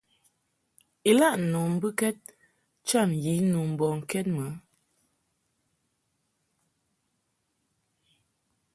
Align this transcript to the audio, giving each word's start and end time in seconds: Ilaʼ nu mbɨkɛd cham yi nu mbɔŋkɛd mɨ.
Ilaʼ 1.11 1.35
nu 1.51 1.59
mbɨkɛd 1.73 2.17
cham 2.87 3.09
yi 3.23 3.33
nu 3.51 3.59
mbɔŋkɛd 3.71 4.27
mɨ. 4.35 4.45